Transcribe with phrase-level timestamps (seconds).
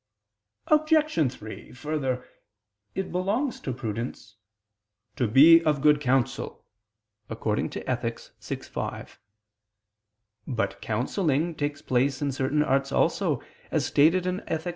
[0.65, 1.31] Obj.
[1.31, 2.27] 3: Further,
[2.95, 4.35] it belongs to prudence,
[5.15, 6.65] "to be of good counsel"
[7.29, 8.19] (Ethic.
[8.41, 9.19] vi, 5).
[10.47, 14.69] But counselling takes place in certain arts also, as stated in _Ethic.